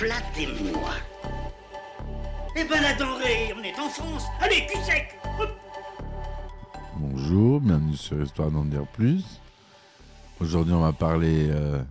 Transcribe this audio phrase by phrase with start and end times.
[0.00, 0.92] Flattez-moi.
[2.56, 4.24] Eh ben la denrée, on est en France.
[4.40, 5.14] Allez, cul sec.
[6.96, 9.22] Bonjour, bienvenue sur Histoire d'en dire plus.
[10.40, 11.82] Aujourd'hui, on va parler euh,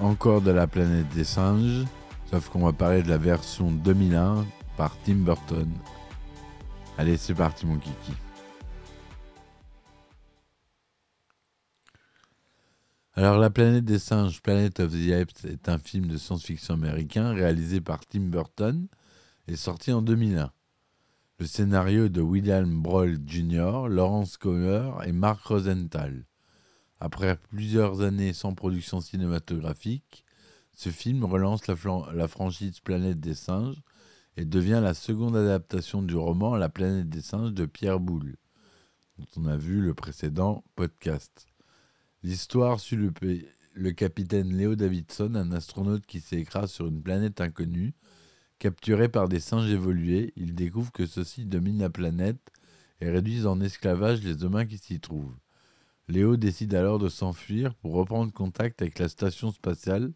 [0.00, 1.84] encore de la planète des singes,
[2.30, 5.68] sauf qu'on va parler de la version 2001 par Tim Burton.
[6.96, 8.12] Allez, c'est parti, mon kiki.
[13.14, 17.34] Alors, La planète des singes, Planet of the Apes, est un film de science-fiction américain
[17.34, 18.88] réalisé par Tim Burton
[19.48, 20.50] et sorti en 2001.
[21.38, 26.24] Le scénario de William Broll Jr., Lawrence Coher et Mark Rosenthal.
[27.00, 30.24] Après plusieurs années sans production cinématographique,
[30.74, 31.74] ce film relance la,
[32.14, 33.82] la franchise Planète des singes
[34.38, 38.36] et devient la seconde adaptation du roman La planète des singes de Pierre Boulle,
[39.18, 41.51] dont on a vu le précédent podcast.
[42.24, 43.10] L'histoire suit
[43.74, 47.94] le, capitaine Léo Davidson, un astronaute qui s'écrase sur une planète inconnue.
[48.60, 52.52] Capturé par des singes évolués, il découvre que ceux-ci dominent la planète
[53.00, 55.36] et réduisent en esclavage les humains qui s'y trouvent.
[56.06, 60.12] Léo décide alors de s'enfuir pour reprendre contact avec la station spatiale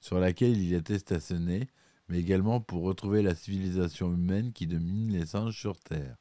[0.00, 1.68] sur laquelle il était stationné,
[2.10, 6.16] mais également pour retrouver la civilisation humaine qui domine les singes sur Terre.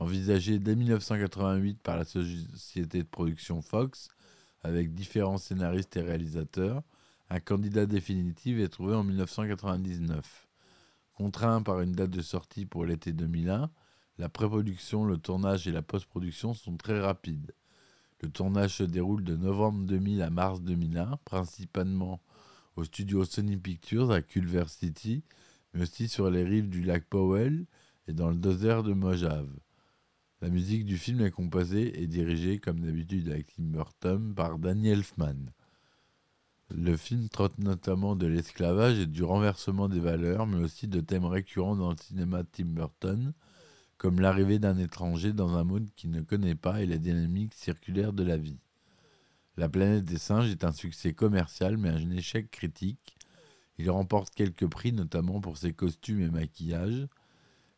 [0.00, 4.08] Envisagé dès 1988 par la société de production Fox,
[4.62, 6.82] avec différents scénaristes et réalisateurs,
[7.30, 10.48] un candidat définitif est trouvé en 1999.
[11.14, 13.70] Contraint par une date de sortie pour l'été 2001,
[14.18, 17.52] la pré-production, le tournage et la post-production sont très rapides.
[18.20, 22.20] Le tournage se déroule de novembre 2000 à mars 2001, principalement
[22.76, 25.22] au studio Sony Pictures à Culver City,
[25.72, 27.64] mais aussi sur les rives du lac Powell
[28.08, 29.48] et dans le désert de Mojave.
[30.42, 34.88] La musique du film est composée et dirigée, comme d'habitude avec Tim Burton, par Danny
[34.88, 35.50] Elfman.
[36.70, 41.26] Le film traite notamment de l'esclavage et du renversement des valeurs, mais aussi de thèmes
[41.26, 43.34] récurrents dans le cinéma de Tim Burton,
[43.98, 48.14] comme l'arrivée d'un étranger dans un monde qu'il ne connaît pas et la dynamique circulaire
[48.14, 48.60] de la vie.
[49.58, 53.18] La planète des singes est un succès commercial, mais un échec critique.
[53.76, 57.08] Il remporte quelques prix, notamment pour ses costumes et maquillages,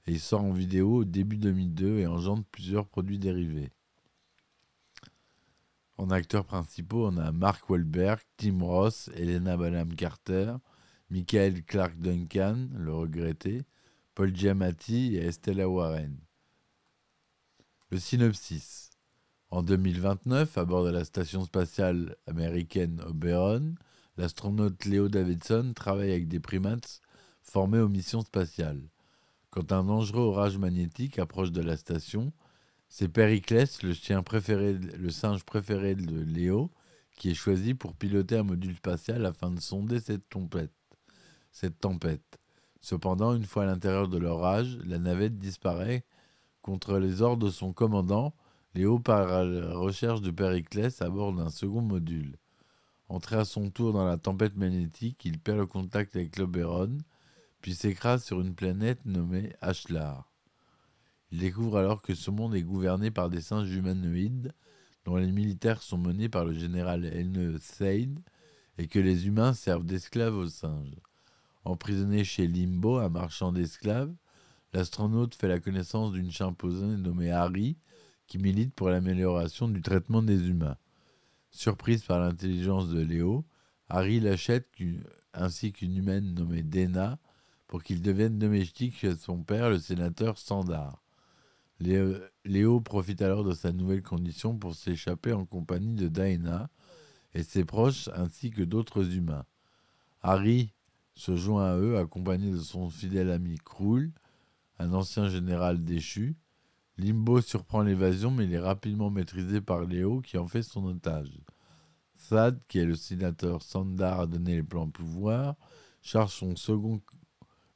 [0.06, 3.70] il sort en vidéo au début 2002 et engendre plusieurs produits dérivés.
[5.98, 10.56] En acteurs principaux, on a Mark Wahlberg, Tim Ross, Helena Bonham Carter,
[11.10, 13.62] Michael Clark Duncan, le regretté,
[14.14, 16.16] Paul Giamatti et Estella Warren.
[17.90, 18.90] Le synopsis.
[19.50, 23.74] En 2029, à bord de la station spatiale américaine Oberon,
[24.16, 27.00] l'astronaute Leo Davidson travaille avec des primates
[27.42, 28.91] formés aux missions spatiales.
[29.52, 32.32] Quand un dangereux orage magnétique approche de la station,
[32.88, 33.92] c'est Périclès, le
[35.10, 36.70] singe préféré de Léo,
[37.18, 40.72] qui est choisi pour piloter un module spatial afin de sonder cette tempête.
[41.50, 42.38] Cette tempête.
[42.80, 46.06] Cependant, une fois à l'intérieur de l'orage, la navette disparaît.
[46.62, 48.32] Contre les ordres de son commandant,
[48.74, 52.38] Léo part à la recherche de Périclès à bord d'un second module.
[53.10, 56.96] Entré à son tour dans la tempête magnétique, il perd le contact avec l'Oberon,
[57.62, 60.28] puis s'écrase sur une planète nommée Ashlar.
[61.30, 64.52] Il découvre alors que ce monde est gouverné par des singes humanoïdes,
[65.04, 68.18] dont les militaires sont menés par le général Elne Seid,
[68.78, 71.00] et que les humains servent d'esclaves aux singes.
[71.64, 74.12] Emprisonné chez Limbo, un marchand d'esclaves,
[74.72, 77.76] l'astronaute fait la connaissance d'une chimpanzé nommée Harry,
[78.26, 80.76] qui milite pour l'amélioration du traitement des humains.
[81.50, 83.44] Surprise par l'intelligence de Léo,
[83.88, 84.68] Harry l'achète
[85.32, 87.18] ainsi qu'une humaine nommée Dena
[87.72, 91.02] pour qu'il devienne domestique chez son père, le sénateur Sandar.
[91.80, 96.68] Léo, profite alors de sa nouvelle condition pour s'échapper en compagnie de Daena
[97.32, 99.46] et ses proches ainsi que d'autres humains.
[100.20, 100.74] Harry
[101.14, 104.12] se joint à eux accompagné de son fidèle ami Krul,
[104.78, 106.36] un ancien général déchu.
[106.98, 111.40] Limbo surprend l'évasion mais il est rapidement maîtrisé par Léo qui en fait son otage.
[112.28, 115.56] Thad, qui est le sénateur Sandar à donner les plans pouvoir,
[116.02, 117.00] charge son second,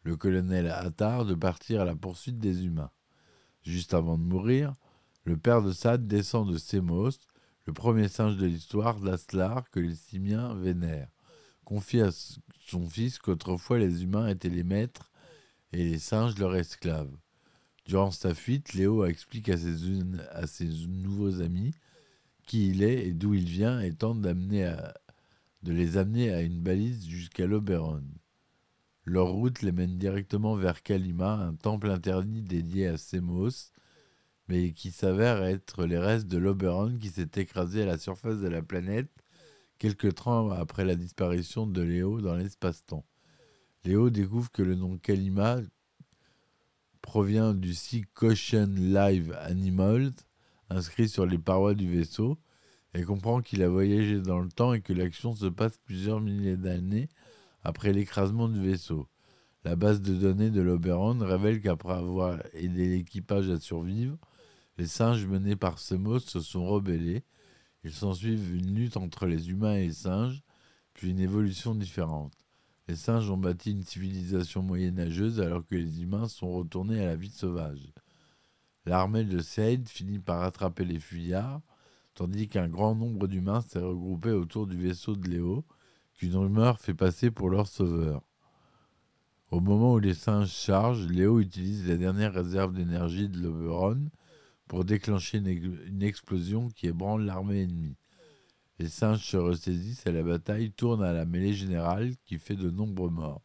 [0.06, 2.92] le colonel Attar, de partir à la poursuite des humains.
[3.62, 4.72] Juste avant de mourir,
[5.24, 7.18] le père de Sad descend de Semos,
[7.64, 11.10] le premier singe de l'histoire, Laslar, que les simiens vénèrent.
[11.64, 15.10] Confie à son fils qu'autrefois les humains étaient les maîtres
[15.72, 17.10] et les singes leurs esclaves.
[17.84, 19.74] Durant sa fuite, Léo explique à ses,
[20.30, 21.74] à ses nouveaux amis
[22.46, 24.72] qui il est et d'où il vient et tente d'amener
[25.64, 28.04] de les amener à une balise jusqu'à l'Oberon.
[29.08, 33.70] Leur route les mène directement vers Kalima, un temple interdit dédié à Semos,
[34.48, 38.48] mais qui s'avère être les restes de l'Oberon qui s'est écrasé à la surface de
[38.48, 39.10] la planète
[39.78, 43.04] quelques temps après la disparition de Léo dans l'espace-temps.
[43.84, 45.60] Léo découvre que le nom Kalima
[47.00, 50.14] provient du site Caution Live Animals,
[50.68, 52.38] inscrit sur les parois du vaisseau,
[52.92, 56.56] et comprend qu'il a voyagé dans le temps et que l'action se passe plusieurs milliers
[56.56, 57.08] d'années
[57.66, 59.08] après l'écrasement du vaisseau.
[59.64, 64.16] La base de données de l'Oberon révèle qu'après avoir aidé l'équipage à survivre,
[64.78, 67.24] les singes menés par Semos se sont rebellés.
[67.82, 70.44] Il s'ensuivent une lutte entre les humains et les singes,
[70.94, 72.32] puis une évolution différente.
[72.86, 77.16] Les singes ont bâti une civilisation moyenâgeuse alors que les humains sont retournés à la
[77.16, 77.92] vie sauvage.
[78.84, 81.62] L'armée de Seyd finit par attraper les fuyards,
[82.14, 85.64] tandis qu'un grand nombre d'humains s'est regroupé autour du vaisseau de Léo,
[86.16, 88.22] qu'une rumeur fait passer pour leur sauveur.
[89.50, 94.10] Au moment où les singes chargent, Léo utilise la dernière réserve d'énergie de l'Oberon
[94.66, 97.96] pour déclencher une, explosion qui ébranle l'armée ennemie.
[98.78, 102.70] Les singes se ressaisissent et la bataille tourne à la mêlée générale qui fait de
[102.70, 103.42] nombreux morts,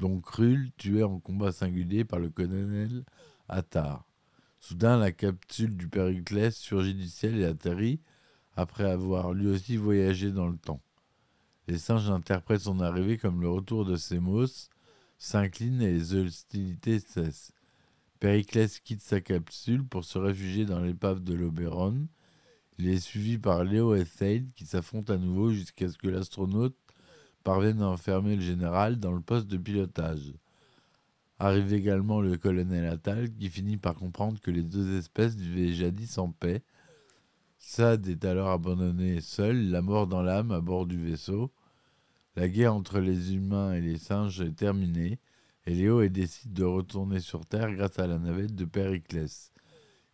[0.00, 3.04] dont Krull tué en combat singulier par le colonel
[3.48, 4.04] Attar.
[4.58, 8.00] Soudain, la capsule du Périclès surgit du ciel et atterrit
[8.56, 10.82] après avoir lui aussi voyagé dans le temps.
[11.68, 14.70] Les singes interprètent son arrivée comme le retour de Semos,
[15.18, 17.52] s'inclinent et les hostilités cessent.
[18.20, 22.08] Périclès quitte sa capsule pour se réfugier dans l'épave de l'Oberon.
[22.78, 26.74] Il est suivi par Léo et Thade qui s'affrontent à nouveau jusqu'à ce que l'astronaute
[27.44, 30.32] parvienne à enfermer le général dans le poste de pilotage.
[31.38, 36.16] Arrive également le colonel Attal qui finit par comprendre que les deux espèces vivaient jadis
[36.16, 36.62] en paix.
[37.58, 41.52] Sad est alors abandonné seul, la mort dans l'âme à bord du vaisseau.
[42.38, 45.18] La guerre entre les humains et les singes est terminée
[45.66, 49.52] et Léo décide de retourner sur Terre grâce à la navette de Périclès.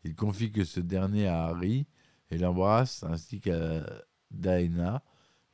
[0.04, 1.86] Il confie que ce dernier à Harry
[2.30, 3.84] et l'embrasse ainsi qu'à
[4.30, 5.02] Daena.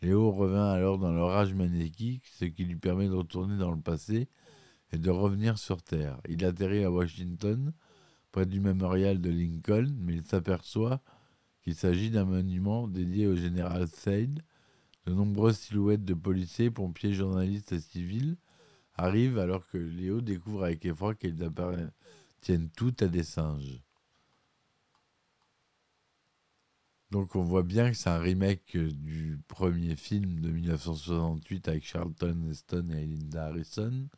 [0.01, 4.29] Léo revient alors dans l'orage magnétique, ce qui lui permet de retourner dans le passé
[4.93, 6.21] et de revenir sur Terre.
[6.29, 7.73] Il atterrit à Washington,
[8.31, 11.03] près du mémorial de Lincoln, mais il s'aperçoit
[11.63, 14.45] qu'il s'agit d'un monument dédié au général Said.
[15.07, 18.37] De nombreuses silhouettes de policiers, pompiers, journalistes et civils
[18.95, 23.83] arrive alors que Léo découvre avec effroi qu'elles appartiennent toutes à des singes.
[27.11, 32.47] Donc on voit bien que c'est un remake du premier film de 1968 avec Charlton
[32.49, 34.09] Heston et Linda Harrison.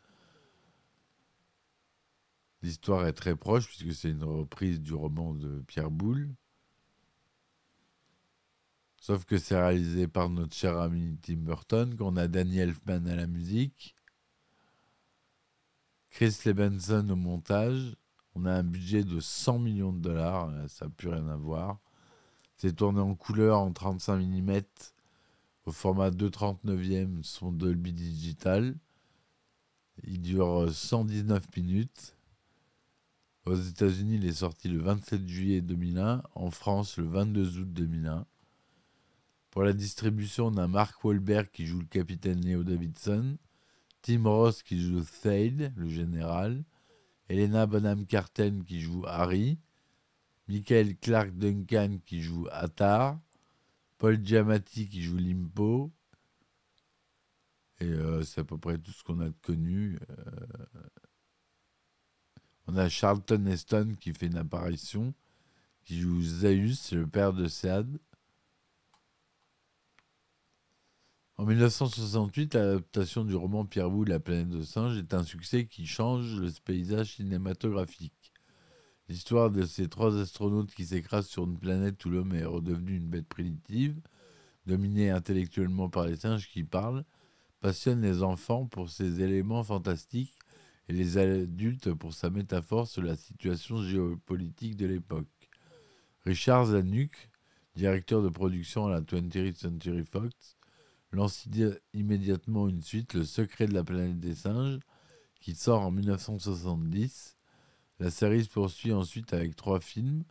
[2.62, 6.28] L'histoire est très proche puisque c'est une reprise du roman de Pierre Boulle.
[9.02, 13.16] Sauf que c'est réalisé par notre cher ami Tim Burton, qu'on a Danny Elfman à
[13.16, 13.96] la musique,
[16.08, 17.96] Chris Lebenson au montage.
[18.36, 21.34] On a un budget de 100 millions de dollars, euh, ça n'a plus rien à
[21.34, 21.80] voir.
[22.56, 24.60] C'est tourné en couleur en 35 mm
[25.66, 28.76] au format 2,39e son Dolby Digital.
[30.04, 32.16] Il dure 119 euh, minutes.
[33.46, 36.22] Aux États-Unis, il est sorti le 27 juillet 2001.
[36.36, 38.26] En France, le 22 août 2001.
[39.52, 43.36] Pour la distribution, on a Mark Wahlberg qui joue le capitaine Leo Davidson.
[44.00, 46.64] Tim Ross qui joue Thade, le général,
[47.28, 49.58] Elena Bonham Carter qui joue Harry,
[50.48, 53.20] Michael Clark Duncan qui joue Attar,
[53.98, 55.92] Paul Giamatti qui joue Limpo,
[57.80, 59.98] et euh, c'est à peu près tout ce qu'on a connu.
[60.10, 60.86] Euh.
[62.68, 65.12] on a Charlton Heston qui fait une apparition,
[65.84, 67.98] qui joue Zeus, le père de Sead.
[71.42, 75.86] En 1968, l'adaptation du roman Pierre Boulle, La planète de singes, est un succès qui
[75.86, 78.32] change le paysage cinématographique.
[79.08, 83.08] L'histoire de ces trois astronautes qui s'écrasent sur une planète où l'homme est redevenu une
[83.08, 84.00] bête primitive,
[84.66, 87.04] dominée intellectuellement par les singes qui parlent,
[87.60, 90.38] passionne les enfants pour ses éléments fantastiques
[90.88, 95.26] et les adultes pour sa métaphore sur la situation géopolitique de l'époque.
[96.24, 97.30] Richard Zanuck,
[97.74, 100.56] directeur de production à la 20th Century Fox,
[101.12, 101.46] lance
[101.92, 104.80] immédiatement une suite, Le secret de la planète des singes,
[105.40, 107.36] qui sort en 1970.
[107.98, 110.24] La série se poursuit ensuite avec trois films,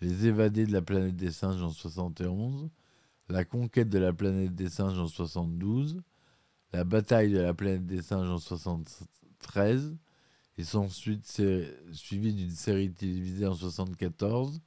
[0.00, 2.70] Les évadés de la planète des singes en 71,
[3.28, 6.00] La conquête de la planète des singes en 72,
[6.72, 9.96] La bataille de la planète des singes en 73,
[10.58, 11.42] et sont ensuite
[11.92, 14.60] suivis d'une série télévisée en 74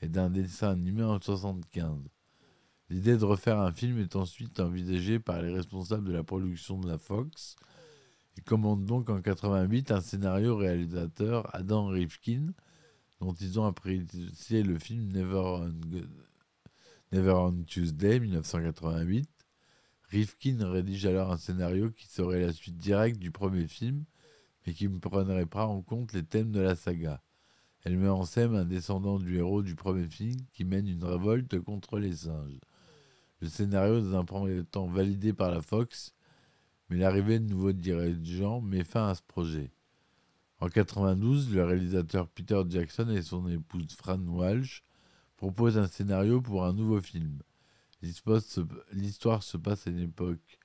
[0.00, 1.98] et d'un dessin animé en 75.
[2.92, 6.86] L'idée de refaire un film est ensuite envisagée par les responsables de la production de
[6.86, 7.56] la Fox.
[8.36, 12.52] Ils commandent donc en 88 un scénario réalisateur Adam Rifkin,
[13.18, 15.70] dont ils ont apprécié le film Never
[17.12, 19.26] on, Tuesday 1988.
[20.10, 24.04] Rifkin rédige alors un scénario qui serait la suite directe du premier film,
[24.66, 27.22] mais qui ne prendrait pas en compte les thèmes de la saga.
[27.84, 31.58] Elle met en scène un descendant du héros du premier film qui mène une révolte
[31.58, 32.60] contre les singes.
[33.42, 36.14] Le scénario dans un premier temps validé par la Fox,
[36.88, 39.72] mais l'arrivée de nouveaux dirigeants met fin à ce projet.
[40.60, 44.84] En 92, le réalisateur Peter Jackson et son épouse Fran Walsh
[45.36, 47.42] proposent un scénario pour un nouveau film.
[48.00, 50.60] L'histoire se passe à une époque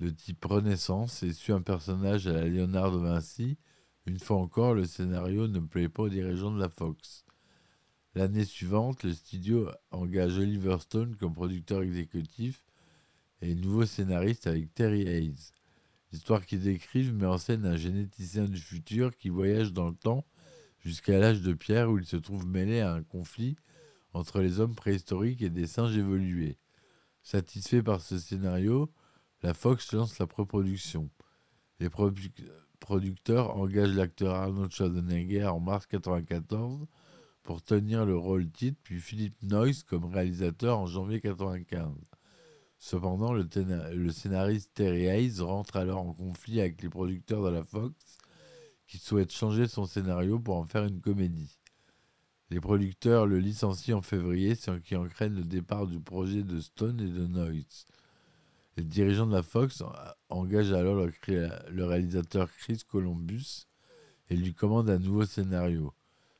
[0.00, 3.56] de type Renaissance et suit un personnage à la Léonard de Vinci.
[4.04, 7.25] Une fois encore, le scénario ne plaît pas aux dirigeants de la Fox.
[8.16, 12.64] L'année suivante, le studio engage Oliver Stone comme producteur exécutif
[13.42, 15.52] et nouveau scénariste avec Terry Hayes.
[16.10, 20.24] L'histoire qu'ils décrivent met en scène un généticien du futur qui voyage dans le temps
[20.78, 23.54] jusqu'à l'âge de pierre où il se trouve mêlé à un conflit
[24.14, 26.56] entre les hommes préhistoriques et des singes évolués.
[27.22, 28.90] Satisfait par ce scénario,
[29.42, 31.10] la Fox lance la pré-production.
[31.80, 31.90] Les
[32.80, 36.86] producteurs engagent l'acteur Arnold Schwarzenegger en mars 1994
[37.46, 41.94] pour tenir le rôle titre, puis Philippe Noyce comme réalisateur en janvier 1995.
[42.78, 47.94] Cependant, le, scénariste Terry Hayes rentre alors en conflit avec les producteurs de la Fox
[48.88, 51.56] qui souhaitent changer son scénario pour en faire une comédie.
[52.50, 57.00] Les producteurs le licencient en février, ce qui entraîne le départ du projet de Stone
[57.00, 57.86] et de Noyce.
[58.76, 59.84] Les dirigeants de la Fox
[60.28, 63.66] engagent alors le réalisateur Chris Columbus
[64.30, 65.94] et lui commandent un nouveau scénario.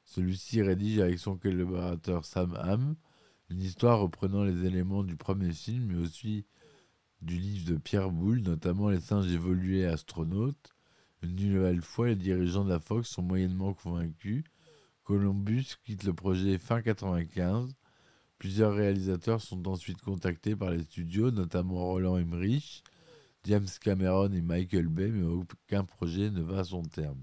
[0.06, 2.96] Celui-ci rédige avec son collaborateur Sam Hamm
[3.48, 6.46] une histoire reprenant les éléments du premier film, mais aussi
[7.22, 10.74] du livre de Pierre Boulle, notamment les singes évolués astronautes.
[11.22, 14.44] Une nouvelle fois, les dirigeants de la Fox sont moyennement convaincus.
[15.04, 17.74] Columbus quitte le projet fin 1995.
[18.38, 22.82] Plusieurs réalisateurs sont ensuite contactés par les studios, notamment Roland Emmerich,
[23.44, 27.22] James Cameron et Michael Bay, mais aucun projet ne va à son terme.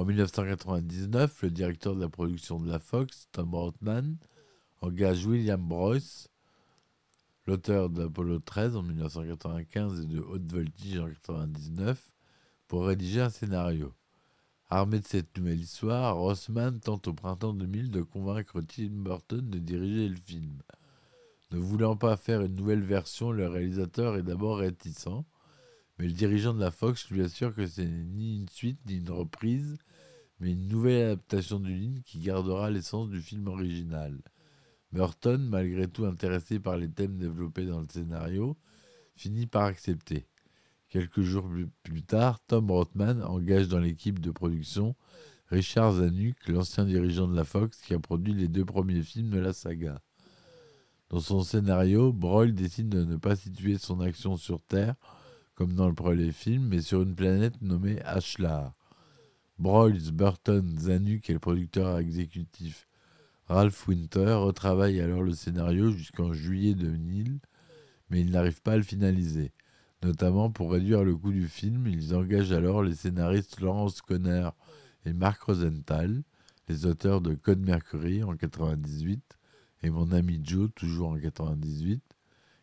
[0.00, 4.16] En 1999, le directeur de la production de la Fox, Tom Rothman,
[4.80, 6.30] engage William Broyce,
[7.46, 12.02] l'auteur d'Apollo 13 en 1995 et de Haute Voltige en 1999,
[12.66, 13.92] pour rédiger un scénario.
[14.70, 19.58] Armé de cette nouvelle histoire, Rothman tente au printemps 2000 de convaincre Tim Burton de
[19.58, 20.62] diriger le film.
[21.50, 25.26] Ne voulant pas faire une nouvelle version, le réalisateur est d'abord réticent,
[25.98, 28.94] mais le dirigeant de la Fox lui assure que ce n'est ni une suite ni
[28.94, 29.76] une reprise,
[30.40, 34.18] mais une nouvelle adaptation du livre qui gardera l'essence du film original.
[34.92, 38.56] Burton, malgré tout intéressé par les thèmes développés dans le scénario,
[39.14, 40.26] finit par accepter.
[40.88, 41.48] Quelques jours
[41.84, 44.96] plus tard, Tom Rothman engage dans l'équipe de production
[45.46, 49.38] Richard Zanuck, l'ancien dirigeant de la Fox qui a produit les deux premiers films de
[49.38, 50.00] la saga.
[51.08, 54.94] Dans son scénario, Broyle décide de ne pas situer son action sur Terre,
[55.54, 58.74] comme dans le premier film, mais sur une planète nommée Ashlar.
[59.60, 62.88] Broyles, Burton, Zanuck et le producteur exécutif
[63.46, 67.40] Ralph Winter retravaillent alors le scénario jusqu'en juillet 2000,
[68.08, 69.52] mais ils n'arrivent pas à le finaliser.
[70.02, 74.48] Notamment pour réduire le coût du film, ils engagent alors les scénaristes Laurence Conner
[75.04, 76.22] et Mark Rosenthal,
[76.68, 79.22] les auteurs de Code Mercury en 98
[79.82, 82.02] et Mon ami Joe toujours en 98,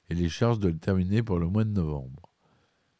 [0.10, 2.34] et les chargent de le terminer pour le mois de novembre.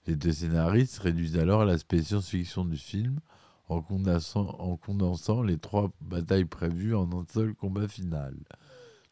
[0.06, 3.20] Les deux scénaristes réduisent alors l'aspect science-fiction du film
[3.68, 8.36] en condensant, les trois batailles prévues en un seul combat final.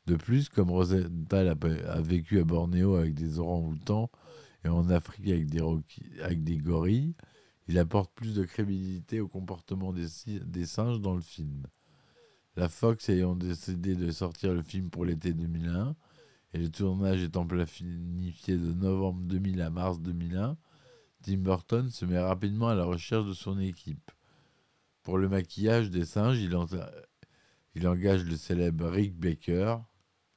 [0.08, 4.10] De plus, comme Rosenthal a, vécu à Bornéo avec des orang-outans
[4.64, 5.30] et en Afrique
[6.22, 7.16] avec des, gorilles,
[7.68, 10.08] il apporte plus de crédibilité au comportement des,
[10.46, 11.66] des, singes dans le film.
[12.56, 15.96] La Fox ayant décidé de sortir le film pour l'été 2001
[16.54, 20.56] et le tournage étant planifié de novembre 2000 à mars 2001,
[21.24, 24.12] Tim Burton se met rapidement à la recherche de son équipe.
[25.06, 26.56] Pour le maquillage des singes, il,
[27.88, 29.78] engage le célèbre Rick Baker,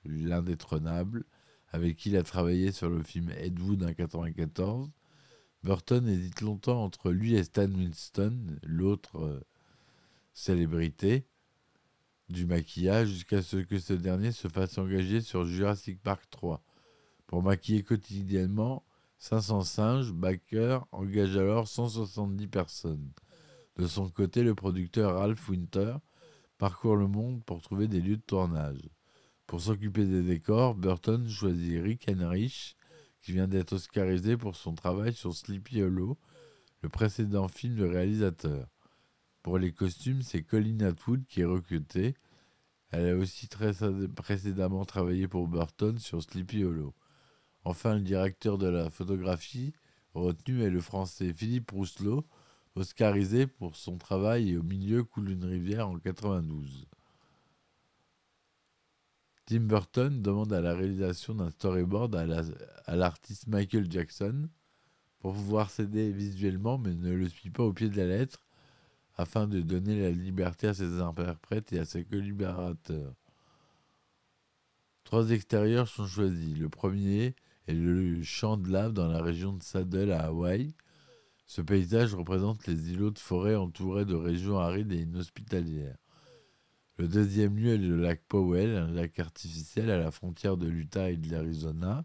[0.05, 1.25] l'indétrônable,
[1.69, 4.91] avec qui il a travaillé sur le film Ed Wood en 1994.
[5.65, 9.41] Burton hésite longtemps entre lui et Stan Winston, l'autre euh,
[10.35, 11.27] célébrité.
[12.29, 16.63] du maquillage jusqu'à ce que ce dernier se fasse engager sur Jurassic Park 3.
[17.27, 18.85] Pour maquiller quotidiennement
[19.17, 23.11] 500 singes, Baker engage alors 170 personnes.
[23.79, 25.95] De son côté, le producteur Ralph Winter
[26.59, 28.81] parcourt le monde pour trouver des lieux de tournage.
[29.47, 32.77] Pour s'occuper des décors, Burton choisit Rick Heinrich,
[33.23, 36.19] qui vient d'être oscarisé pour son travail sur Sleepy Hollow,
[36.83, 38.67] le précédent film du réalisateur.
[39.43, 42.15] Pour les costumes, c'est Colin Atwood qui est recruté.
[42.91, 43.49] Elle a aussi
[44.17, 46.95] précédemment travaillé pour Burton sur Sleepy Hollow.
[47.65, 49.73] Enfin, le directeur de la photographie
[50.15, 52.27] retenu est le français Philippe Rousselot,
[52.75, 56.87] oscarisé pour son travail et au milieu coule une rivière en 92.
[59.47, 64.49] Tim Burton demande à la réalisation d'un storyboard à l'artiste Michael Jackson
[65.21, 68.47] pour pouvoir s'aider visuellement mais ne le suit pas au pied de la lettre
[69.17, 73.15] afin de donner la liberté à ses interprètes et à ses collaborateurs.
[75.03, 76.57] Trois extérieurs sont choisis.
[76.57, 77.35] Le premier
[77.67, 80.75] est le champ de lave dans la région de Saddle à Hawaï.
[81.49, 85.97] Ce paysage représente les îlots de forêt entourés de régions arides et inhospitalières.
[86.99, 91.11] Le deuxième lieu est le lac Powell, un lac artificiel à la frontière de l'Utah
[91.11, 92.05] et de l'Arizona.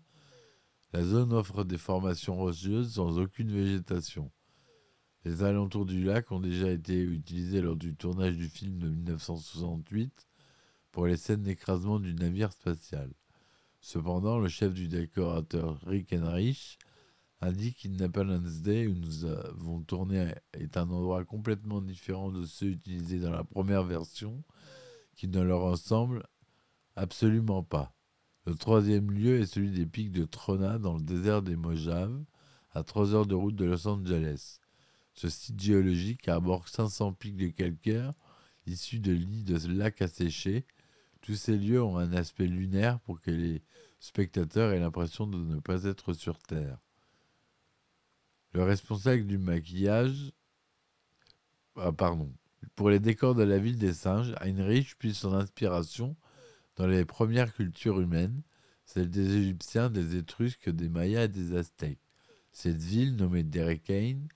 [0.93, 4.31] La zone offre des formations rocheuses sans aucune végétation.
[5.25, 10.25] Les alentours du lac ont déjà été utilisés lors du tournage du film de 1968
[10.93, 13.12] pour les scènes d'écrasement du navire spatial.
[13.81, 16.13] Cependant, le chef du décorateur Rick
[17.43, 22.67] Henrich indique qu'Independence Day, où nous avons tourné, est un endroit complètement différent de ceux
[22.67, 24.43] utilisés dans la première version,
[25.15, 26.23] qui ne leur ressemble
[26.95, 27.93] absolument pas.
[28.45, 32.23] Le troisième lieu est celui des pics de Trona dans le désert des Mojave,
[32.71, 34.59] à 3 heures de route de Los Angeles.
[35.13, 38.12] Ce site géologique aborde 500 pics de calcaire
[38.65, 40.65] issus de lits de lacs asséchés.
[41.21, 43.62] Tous ces lieux ont un aspect lunaire pour que les
[44.00, 46.79] spectateurs aient l'impression de ne pas être sur Terre.
[48.54, 50.32] Le responsable du maquillage.
[51.76, 52.32] Ah, pardon.
[52.76, 56.16] Pour les décors de la ville des singes, Heinrich puise son inspiration
[56.76, 58.44] dans les premières cultures humaines,
[58.86, 62.00] celles des Égyptiens, des Étrusques, des Mayas et des Aztèques.
[62.52, 64.28] Cette ville, nommée Derekane,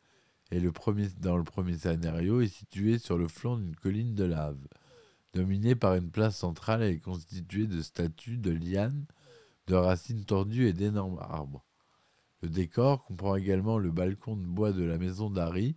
[0.49, 4.23] et le premier, dans le premier scénario est situé sur le flanc d'une colline de
[4.23, 4.57] lave.
[5.33, 9.05] Dominée par une place centrale, elle est constituée de statues, de lianes,
[9.67, 11.66] de racines tordues et d'énormes arbres.
[12.41, 15.75] Le décor comprend également le balcon de bois de la maison d'Harry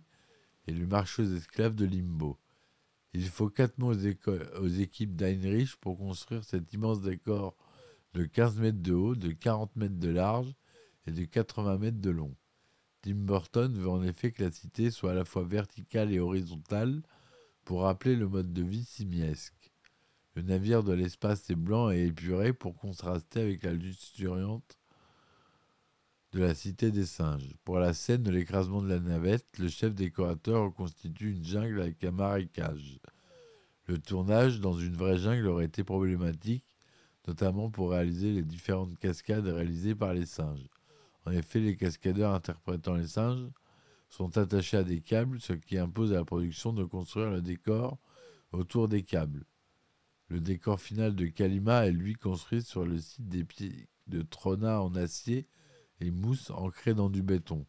[0.67, 2.37] et le marché aux esclaves de Limbo.
[3.13, 7.55] Il faut quatre aux, aux équipes d'Heinrich pour construire cet immense décor
[8.13, 10.53] de 15 mètres de haut, de 40 mètres de large
[11.07, 12.35] et de 80 mètres de long.
[13.01, 17.01] Tim Burton veut en effet que la cité soit à la fois verticale et horizontale
[17.65, 19.71] pour rappeler le mode de vie simiesque.
[20.35, 24.77] Le navire de l'espace est blanc et épuré pour contraster avec la luxuriante
[26.33, 27.55] de la cité des singes.
[27.65, 32.03] Pour la scène de l'écrasement de la navette, le chef décorateur reconstitue une jungle avec
[32.03, 32.99] un marécage.
[33.87, 36.63] Le tournage dans une vraie jungle aurait été problématique,
[37.27, 40.69] notamment pour réaliser les différentes cascades réalisées par les singes.
[41.25, 43.49] En effet, les cascadeurs interprétant les singes
[44.09, 47.97] sont attachés à des câbles, ce qui impose à la production de construire le décor
[48.53, 49.45] autour des câbles.
[50.29, 54.81] Le décor final de Kalima est lui construit sur le site des pieds de Trona
[54.81, 55.45] en acier
[56.01, 57.65] et mousse ancrée dans du béton.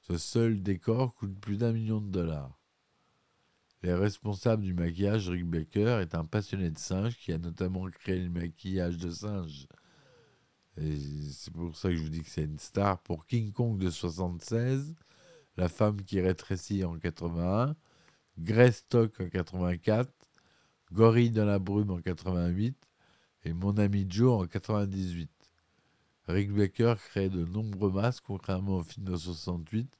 [0.00, 2.58] Ce seul décor coûte plus d'un million de dollars.
[3.82, 8.18] Les responsables du maquillage, Rick Baker, est un passionné de singes qui a notamment créé
[8.18, 9.68] le maquillage de singes
[11.30, 12.98] c'est pour ça que je vous dis que c'est une star.
[13.00, 14.94] Pour King Kong de 76,
[15.56, 17.74] La femme qui rétrécit en 81,
[18.38, 20.10] Greystock en 84,
[20.92, 22.76] Gorille dans la brume en 88
[23.44, 25.30] et Mon ami Joe en 98.
[26.28, 29.90] Rick Baker crée de nombreux masques, contrairement au film de 68,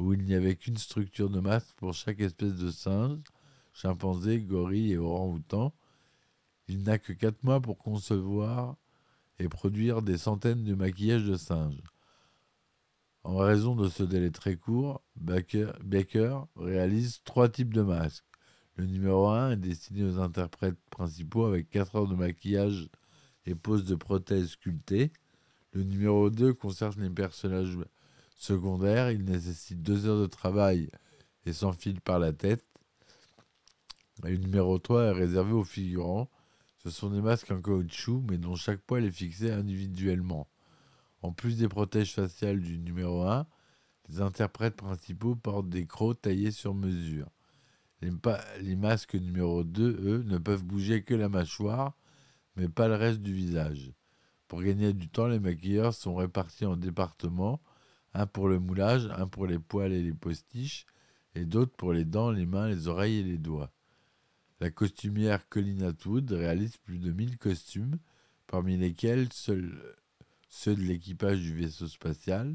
[0.00, 3.20] où il n'y avait qu'une structure de masque pour chaque espèce de singe,
[3.72, 5.72] chimpanzé, gorille et orang-outan.
[6.66, 8.76] Il n'a que 4 mois pour concevoir
[9.38, 11.80] et produire des centaines de maquillages de singes.
[13.22, 18.24] En raison de ce délai très court, Baker, réalise trois types de masques.
[18.74, 22.88] Le numéro 1 est destiné aux interprètes principaux avec 4 heures de maquillage
[23.46, 25.12] et pose de prothèses sculptées.
[25.72, 27.78] Le numéro 2 concerne les personnages
[28.36, 29.10] secondaires.
[29.10, 30.90] Il nécessite 2 heures de travail
[31.46, 32.64] et s'enfile par la tête.
[34.22, 36.30] le numéro 3 est réservé aux figurants
[36.82, 40.48] ce sont des masques en caoutchouc, mais dont chaque poil est fixé individuellement.
[41.20, 43.46] En plus des protèges faciales du numéro 1,
[44.08, 47.30] les interprètes principaux portent des crocs taillés sur mesure.
[48.00, 48.10] Les,
[48.62, 51.96] les masques numéro 2, eux, ne peuvent bouger que la mâchoire,
[52.56, 53.92] mais pas le reste du visage.
[54.52, 57.62] Pour gagner du temps, les maquilleurs sont répartis en départements,
[58.12, 60.84] un pour le moulage, un pour les poils et les postiches,
[61.34, 63.72] et d'autres pour les dents, les mains, les oreilles et les doigts.
[64.60, 67.96] La costumière Colin Atwood réalise plus de 1000 costumes,
[68.46, 69.74] parmi lesquels seuls
[70.50, 72.54] ceux de l'équipage du vaisseau spatial,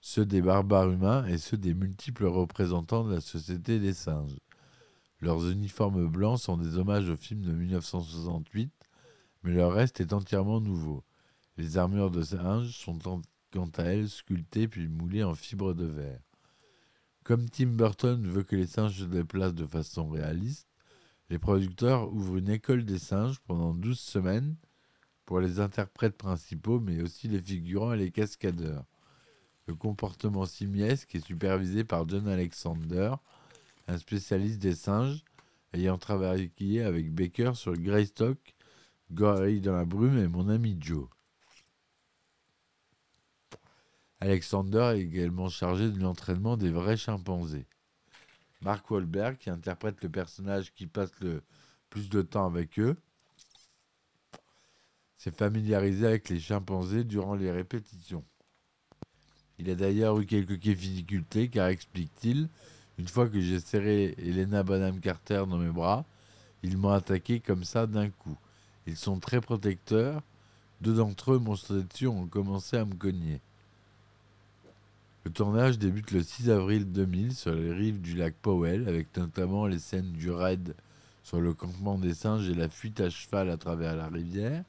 [0.00, 4.38] ceux des barbares humains et ceux des multiples représentants de la société des singes.
[5.20, 8.72] Leurs uniformes blancs sont des hommages au film de 1968,
[9.42, 11.04] mais leur reste est entièrement nouveau.
[11.58, 12.98] Les armures de singes sont
[13.50, 16.20] quant à elles sculptées puis moulées en fibre de verre.
[17.24, 20.68] Comme Tim Burton veut que les singes se déplacent de façon réaliste,
[21.30, 24.56] les producteurs ouvrent une école des singes pendant 12 semaines
[25.24, 28.84] pour les interprètes principaux, mais aussi les figurants et les cascadeurs.
[29.66, 33.14] Le comportement simiesque est supervisé par John Alexander,
[33.88, 35.24] un spécialiste des singes,
[35.72, 38.38] ayant travaillé avec Baker sur Greystock,
[39.10, 41.08] Gorille dans la brume et Mon ami Joe.
[44.20, 47.66] Alexander est également chargé de l'entraînement des vrais chimpanzés.
[48.62, 51.42] Mark Wahlberg, qui interprète le personnage qui passe le
[51.90, 52.96] plus de temps avec eux,
[55.18, 58.24] s'est familiarisé avec les chimpanzés durant les répétitions.
[59.58, 62.48] Il a d'ailleurs eu quelques difficultés car, explique-t-il,
[62.98, 66.06] une fois que j'ai serré Elena Bonham Carter dans mes bras,
[66.62, 68.36] ils m'ont attaqué comme ça d'un coup.
[68.86, 70.22] Ils sont très protecteurs.
[70.80, 73.40] Deux d'entre eux m'ont sauté dessus ont commencé à me cogner.
[75.26, 79.66] Le tournage débute le 6 avril 2000 sur les rives du lac Powell, avec notamment
[79.66, 80.76] les scènes du raid
[81.24, 84.62] sur le campement des singes et la fuite à cheval à travers la rivière.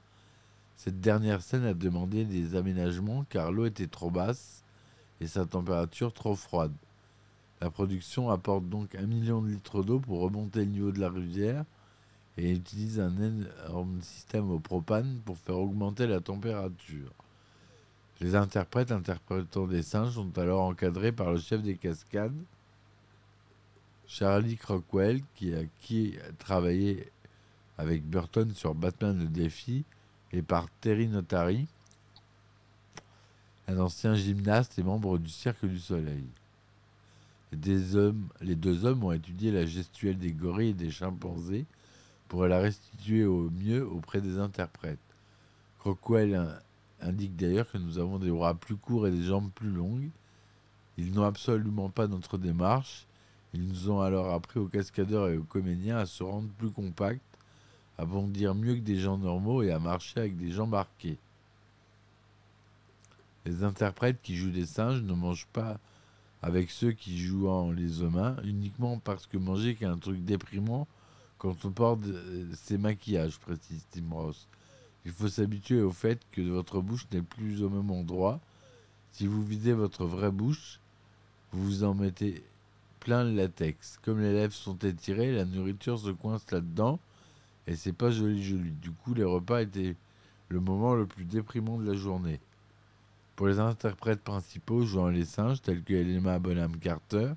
[0.75, 4.63] Cette dernière scène a demandé des aménagements car l'eau était trop basse
[5.21, 6.73] et sa température trop froide.
[7.61, 11.11] La production apporte donc un million de litres d'eau pour remonter le niveau de la
[11.11, 11.65] rivière
[12.35, 17.13] et utilise un énorme système au propane pour faire augmenter la température.
[18.19, 22.35] Les interprètes interprétant des singes sont alors encadrés par le chef des cascades,
[24.07, 25.61] Charlie Crockwell, qui a,
[26.39, 27.11] travaillé
[27.77, 29.83] avec Burton sur Batman le défi,
[30.31, 31.67] et par Terry Notary,
[33.67, 36.25] un ancien gymnaste et membre du Cirque du Soleil.
[37.95, 41.65] Hommes, les deux hommes ont étudié la gestuelle des gorilles et des chimpanzés
[42.27, 44.99] pour la restituer au mieux auprès des interprètes.
[45.79, 46.59] Crockwell
[47.01, 50.09] indique d'ailleurs que nous avons des bras plus courts et des jambes plus longues.
[50.97, 53.05] Ils n'ont absolument pas notre démarche.
[53.53, 57.21] Ils nous ont alors appris aux cascadeurs et aux comédiens à se rendre plus compacts,
[57.97, 61.17] à bondir mieux que des gens normaux et à marcher avec des jambes arquées.
[63.45, 65.79] Les interprètes qui jouent des singes ne mangent pas
[66.41, 70.87] avec ceux qui jouent en les humains uniquement parce que manger est un truc déprimant
[71.37, 74.47] quand on porte euh, ses maquillages, précise Tim Ross.
[75.07, 78.41] Il faut s'habituer au fait que votre bouche n'est plus au même endroit.
[79.13, 80.81] Si vous videz votre vraie bouche,
[81.53, 82.43] vous en mettez
[82.99, 83.99] plein le latex.
[84.03, 86.99] Comme les lèvres sont étirées, la nourriture se coince là-dedans
[87.67, 88.71] et c'est pas joli joli.
[88.71, 89.95] Du coup, les repas étaient
[90.49, 92.41] le moment le plus déprimant de la journée.
[93.37, 97.31] Pour les interprètes principaux jouant les singes, tels que Elena Bonham Carter,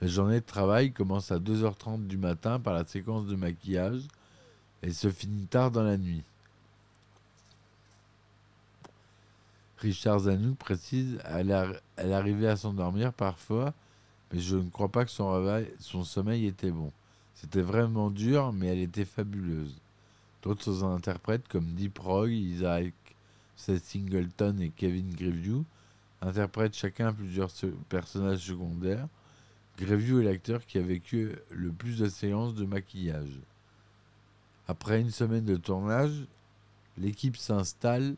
[0.00, 4.08] la journée de travail commence à 2h30 du matin par la séquence de maquillage
[4.82, 6.24] et se finit tard dans la nuit.
[9.78, 13.74] Richard Zanuck précise elle, a- arrivait à s'endormir parfois,
[14.32, 16.92] mais je ne crois pas que son, sommeil était bon.
[17.34, 19.76] C'était vraiment dur, mais elle était fabuleuse.
[20.42, 22.94] D'autres interprètes comme Deep Roy, Isaac
[23.56, 25.64] Seth Singleton et Kevin Greview
[26.22, 27.50] interprètent chacun plusieurs
[27.88, 29.08] personnages secondaires.
[29.78, 33.40] Greview est l'acteur qui a vécu le plus de séances de maquillage.
[34.68, 36.26] Après une semaine de tournage,
[36.98, 38.16] l'équipe s'installe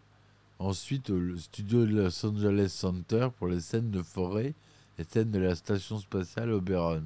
[0.58, 4.54] ensuite au studio de Los Angeles Center pour les scènes de forêt
[4.98, 7.04] et scènes de la station spatiale Oberon.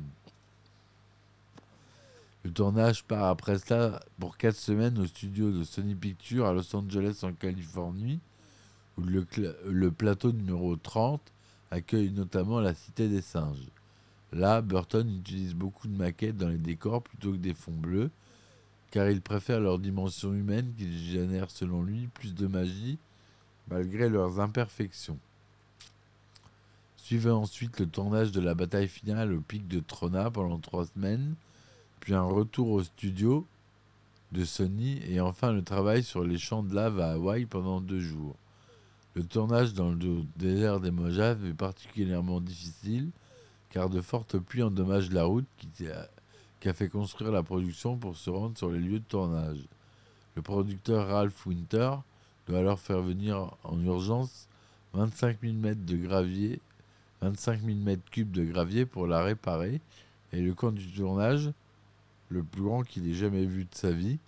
[2.45, 6.75] Le tournage part après cela pour 4 semaines au studio de Sony Pictures à Los
[6.75, 8.19] Angeles en Californie,
[8.99, 9.27] où le,
[9.69, 11.21] le plateau numéro 30
[11.71, 13.69] accueille notamment la Cité des Singes.
[14.33, 18.11] Là, Burton utilise beaucoup de maquettes dans les décors plutôt que des fonds bleus,
[18.91, 22.99] car il préfère leur dimension humaine qui génère selon lui plus de magie
[23.73, 25.19] malgré leurs imperfections.
[26.97, 31.35] Suivait ensuite le tournage de la bataille finale au pic de Trona pendant trois semaines,
[32.01, 33.47] puis un retour au studio
[34.33, 38.01] de Sony et enfin le travail sur les champs de lave à Hawaï pendant deux
[38.01, 38.37] jours.
[39.15, 43.11] Le tournage dans le désert des Mojave est particulièrement difficile
[43.71, 45.87] car de fortes pluies endommagent la route qui,
[46.61, 49.67] qu'a fait construire la production pour se rendre sur les lieux de tournage.
[50.35, 51.97] Le producteur Ralph Winter
[52.53, 54.47] doit alors faire venir en urgence
[54.93, 56.61] 25 000 mètres de gravier,
[57.23, 59.81] 25 000 mètres cubes de gravier pour la réparer.
[60.35, 61.51] Et le camp du tournage,
[62.29, 64.19] le plus grand qu'il ait jamais vu de sa vie,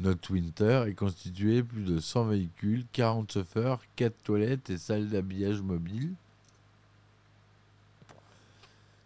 [0.00, 5.62] notre Winter est constitué plus de 100 véhicules, 40 chauffeurs, 4 toilettes et salles d'habillage
[5.62, 6.12] mobile.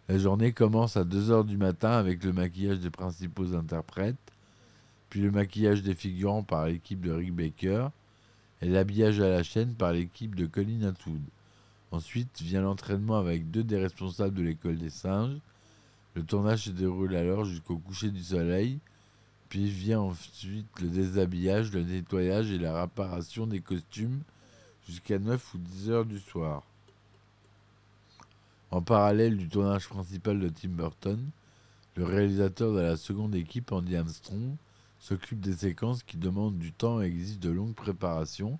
[0.09, 4.30] La journée commence à 2h du matin avec le maquillage des principaux interprètes,
[5.11, 7.89] puis le maquillage des figurants par l'équipe de Rick Baker
[8.61, 11.21] et l'habillage à la chaîne par l'équipe de Colin Atwood.
[11.91, 15.37] Ensuite vient l'entraînement avec deux des responsables de l'école des singes.
[16.15, 18.79] Le tournage se déroule alors jusqu'au coucher du soleil,
[19.49, 24.21] puis vient ensuite le déshabillage, le nettoyage et la réparation des costumes
[24.87, 26.63] jusqu'à 9 ou 10 heures du soir.
[28.71, 31.19] En parallèle du tournage principal de Tim Burton,
[31.97, 34.55] le réalisateur de la seconde équipe, Andy Armstrong,
[35.01, 38.57] s'occupe des séquences qui demandent du temps et exigent de longues préparations.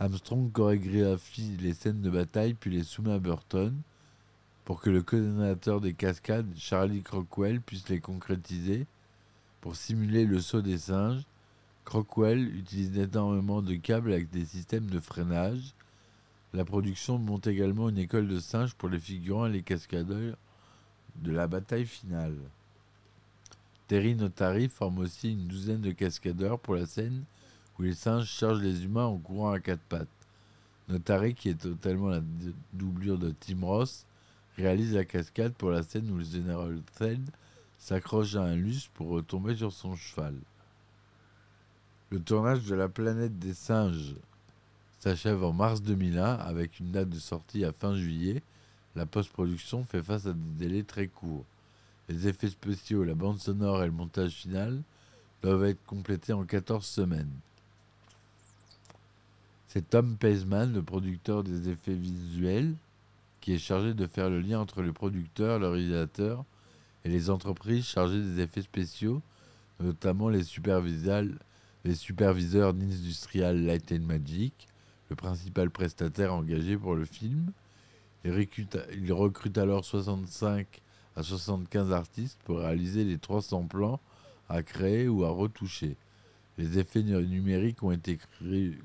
[0.00, 3.76] Armstrong chorégraphie les scènes de bataille puis les soumet à Burton
[4.64, 8.86] pour que le coordinateur des cascades, Charlie Crockwell, puisse les concrétiser.
[9.60, 11.22] Pour simuler le saut des singes,
[11.84, 15.74] Crockwell utilise énormément de câbles avec des systèmes de freinage.
[16.54, 20.36] La production monte également une école de singes pour les figurants et les cascadeurs
[21.16, 22.36] de la bataille finale.
[23.90, 27.24] Terry Notary forme aussi une douzaine de cascadeurs pour la scène
[27.76, 30.06] où les singes chargent les humains en courant à quatre pattes.
[30.88, 32.20] Notary, qui est totalement la
[32.72, 34.06] doublure de Tim Ross,
[34.56, 37.30] réalise la cascade pour la scène où le général Theld
[37.80, 40.36] s'accroche à un lustre pour retomber sur son cheval.
[42.10, 44.14] Le tournage de La planète des singes
[45.00, 48.40] s'achève en mars 2001 avec une date de sortie à fin juillet.
[48.94, 51.44] La post-production fait face à des délais très courts.
[52.10, 54.82] Les effets spéciaux, la bande sonore et le montage final
[55.42, 57.30] doivent être complétés en 14 semaines.
[59.68, 62.74] C'est Tom Paisman, le producteur des effets visuels,
[63.40, 66.44] qui est chargé de faire le lien entre le producteur, le réalisateur
[67.04, 69.22] et les entreprises chargées des effets spéciaux,
[69.78, 71.22] notamment les superviseurs,
[71.84, 74.66] d'Industrial Light and Magic,
[75.10, 77.52] le principal prestataire engagé pour le film.
[78.24, 78.32] Il
[79.12, 80.82] recrute alors 65
[81.16, 84.00] à 75 artistes pour réaliser les 300 plans
[84.48, 85.96] à créer ou à retoucher.
[86.58, 88.18] Les effets numériques ont été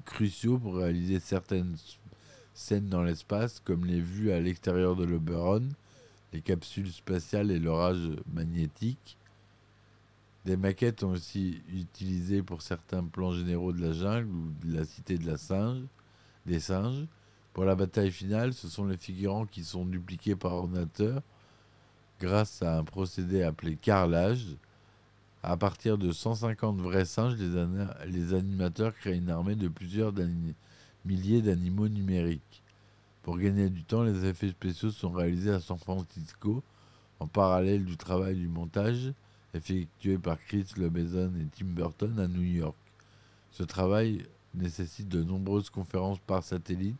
[0.05, 1.75] cruciaux pour réaliser certaines
[2.53, 5.67] scènes dans l'espace, comme les vues à l'extérieur de l'Oberon,
[6.31, 9.17] les capsules spatiales et l'orage magnétique.
[10.45, 14.85] Des maquettes ont aussi utilisé pour certains plans généraux de la jungle ou de la
[14.85, 15.81] cité de la singe,
[16.45, 17.07] des singes.
[17.53, 21.21] Pour la bataille finale, ce sont les figurants qui sont dupliqués par ordinateur
[22.19, 24.45] grâce à un procédé appelé carrelage.
[25.43, 27.38] À partir de 150 vrais singes,
[28.08, 30.12] les, animateurs créent une armée de plusieurs
[31.06, 32.63] milliers d'animaux numériques.
[33.21, 36.63] Pour gagner du temps, les effets spéciaux sont réalisés à San Francisco,
[37.19, 39.13] en parallèle du travail du montage
[39.54, 42.75] effectué par Chris Lebezon et Tim Burton à New York.
[43.51, 46.97] Ce travail nécessite de nombreuses conférences par satellite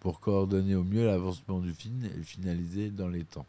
[0.00, 3.46] pour coordonner au mieux l'avancement du film et finaliser dans les temps.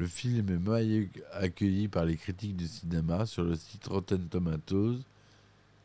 [0.00, 4.98] Le film est mal accueilli par les critiques du cinéma sur le site Rotten Tomatoes.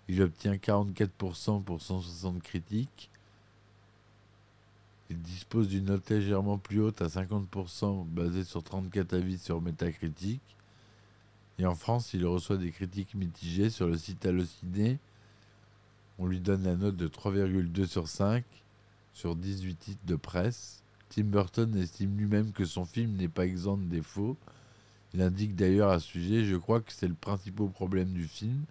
[0.08, 3.10] Il obtient 44% pour 160 critiques.
[5.10, 10.39] Il dispose d'une note légèrement plus haute à 50% basée sur 34 avis sur Metacritic.
[11.60, 14.97] Et en France, il reçoit des critiques mitigées sur le site Allociné.
[16.19, 18.45] On lui donne la note de 3,2 sur 5
[19.13, 20.85] sur 18 titres de presse.
[21.10, 24.38] Tim Burton estime lui-même que son film n'est pas exempt de défauts.
[25.13, 28.65] Il indique d'ailleurs à ce sujet Je crois que c'est le principal problème du film,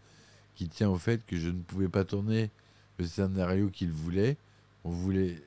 [0.55, 2.51] qui tient au fait que je ne pouvais pas tourner
[2.99, 4.37] le scénario qu'il voulait.
[4.85, 5.42] On, voulait.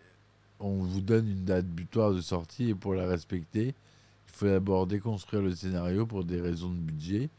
[0.59, 4.87] on vous donne une date butoir de sortie et pour la respecter, il faut d'abord
[4.87, 7.29] déconstruire le scénario pour des raisons de budget.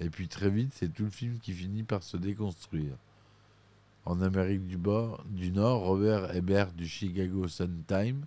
[0.00, 2.96] Et puis très vite, c'est tout le film qui finit par se déconstruire.
[4.04, 8.24] En Amérique du, Nord, Robert Ebert du Chicago Sun-Time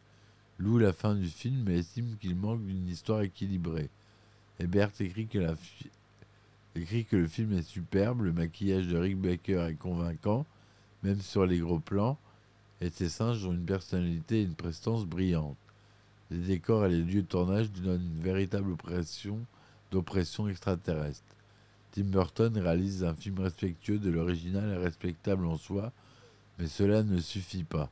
[0.60, 3.90] loue la fin du film mais estime qu'il manque d'une histoire équilibrée.
[4.60, 10.46] Hebert écrit que, le film est superbe, le maquillage de Rick Baker est convaincant,
[11.02, 12.18] même sur les gros plans,
[12.82, 15.58] et ses singes ont une personnalité et une prestance brillante.
[16.30, 19.40] Les décors et les lieux de tournage donnent une véritable oppression
[19.92, 21.24] d'oppression extraterrestre.
[21.92, 25.92] Tim Burton réalise un film respectueux de l'original et respectable en soi,
[26.60, 27.90] mais cela ne suffit pas.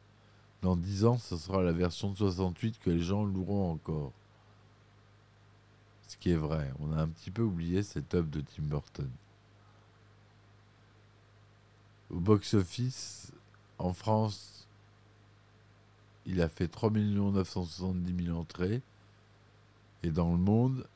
[0.62, 4.12] Dans 10 ans, ce sera la version de 68 que les gens loueront encore.
[6.08, 9.10] Ce qui est vrai, on a un petit peu oublié cette œuvre de Tim Burton.
[12.10, 13.32] Au box-office,
[13.78, 14.67] en France,
[16.26, 18.82] il a fait 3 970 000 entrées.
[20.04, 20.88] Et dans le monde,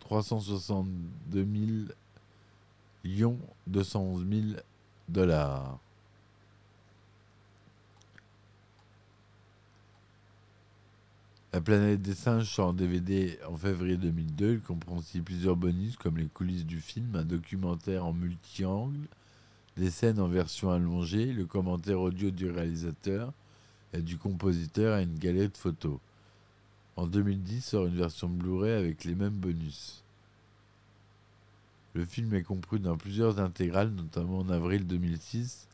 [0.00, 4.60] 362 millions 211 000
[5.08, 5.78] dollars.
[11.54, 14.54] La planète des singes sort en DVD en février 2002.
[14.54, 19.06] Il comprend aussi plusieurs bonus comme les coulisses du film, un documentaire en multi-angle,
[19.76, 23.32] des scènes en version allongée, le commentaire audio du réalisateur
[23.92, 26.00] et du compositeur et une galerie de photos.
[26.96, 30.02] En 2010 sort une version Blu-ray avec les mêmes bonus.
[31.94, 35.68] Le film est compris dans plusieurs intégrales, notamment en avril 2006,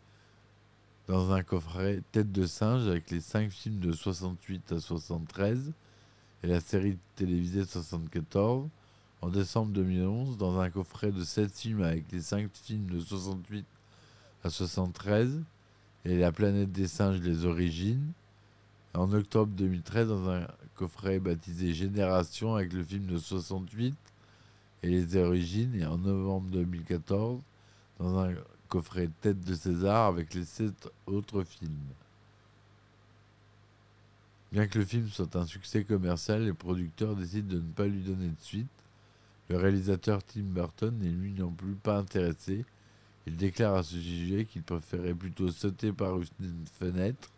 [1.10, 5.72] dans un coffret Tête de singe avec les 5 films de 68 à 73
[6.44, 8.68] et la série télévisée de 74.
[9.20, 13.66] En décembre 2011, dans un coffret de 7 films avec les 5 films de 68
[14.44, 15.40] à 73
[16.04, 18.12] et La planète des singes, les origines.
[18.94, 20.46] En octobre 2013, dans un
[20.76, 23.96] coffret baptisé Génération avec le film de 68
[24.84, 25.74] et les origines.
[25.74, 27.40] Et en novembre 2014,
[27.98, 28.32] dans un
[28.70, 31.74] coffret Tête de César avec les 7 autres films.
[34.52, 38.00] Bien que le film soit un succès commercial, les producteurs décident de ne pas lui
[38.00, 38.68] donner de suite.
[39.48, 42.64] Le réalisateur Tim Burton n'est lui non plus pas intéressé.
[43.26, 47.28] Il déclare à ce sujet qu'il préférait plutôt sauter par une fenêtre.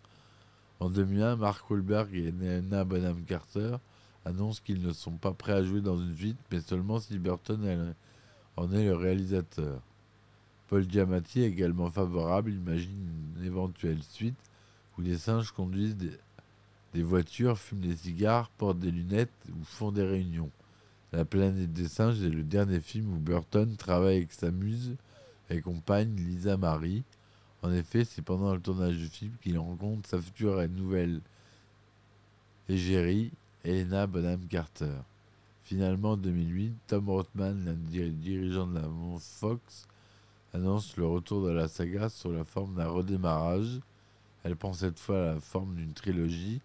[0.80, 3.76] En 2001, Mark Wahlberg et Anna Bonham Carter
[4.26, 7.94] annoncent qu'ils ne sont pas prêts à jouer dans une suite, mais seulement si Burton
[8.56, 9.80] en est le réalisateur.
[10.72, 14.38] Paul Giamatti également favorable, imagine une éventuelle suite
[14.96, 16.12] où les singes conduisent des,
[16.94, 20.48] des voitures, fument des cigares, portent des lunettes ou font des réunions.
[21.12, 24.96] La planète des singes est le dernier film où Burton travaille avec sa muse
[25.50, 27.04] et compagne Lisa Marie.
[27.61, 31.20] En effet, c'est pendant le tournage du film qu'il rencontre sa future et nouvelle
[32.70, 33.30] égérie,
[33.62, 35.02] Helena Bonham Carter.
[35.64, 38.88] Finalement, en 2008, Tom Rothman, l'un des dirigeants de la
[39.20, 39.87] Fox,
[40.54, 43.80] annonce le retour de la saga sous la forme d'un redémarrage.
[44.44, 46.60] Elle prend cette fois la forme d'une trilogie,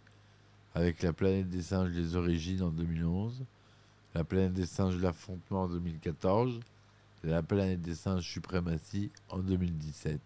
[0.76, 3.44] avec La planète des singes les origines en 2011,
[4.16, 6.60] La planète des singes l'affrontement en 2014
[7.24, 10.20] et La planète des singes suprématie en 2017.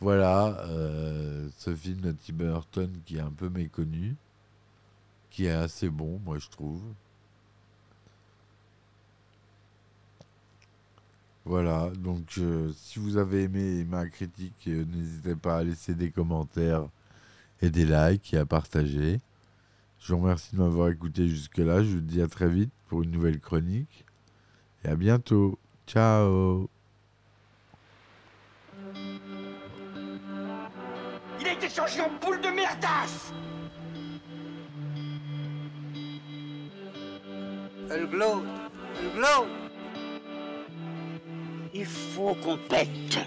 [0.00, 4.16] Voilà euh, ce film de Tim Burton qui est un peu méconnu,
[5.30, 6.82] qui est assez bon, moi je trouve.
[11.46, 16.10] Voilà, donc euh, si vous avez aimé ma critique, euh, n'hésitez pas à laisser des
[16.10, 16.86] commentaires
[17.60, 19.20] et des likes et à partager.
[20.00, 21.82] Je vous remercie de m'avoir écouté jusque-là.
[21.82, 24.06] Je vous dis à très vite pour une nouvelle chronique.
[24.84, 25.58] Et à bientôt.
[25.86, 26.70] Ciao
[31.40, 33.32] Il a été changé en boule de merdasse
[37.90, 38.42] Elle glow,
[38.98, 39.63] elle glow.
[41.76, 43.18] Il faut qu'on pète.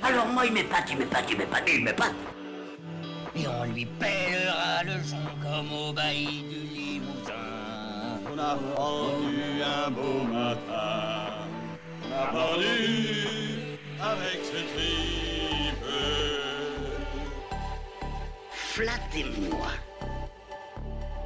[0.00, 2.14] Alors moi il m'épate, il m'épate, il m'épate, il m'épate.
[3.34, 7.32] Et on lui pèlera le son comme au bailli du Limousin.
[8.32, 11.48] On a pendu un beau matin.
[12.06, 13.66] On a pendu
[14.00, 15.84] avec ce tripe.
[18.52, 19.68] Flattez-moi.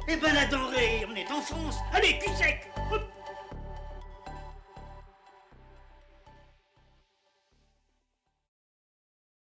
[0.09, 1.77] Eh ben la denrée, on est en France.
[1.93, 2.66] Allez, cul sec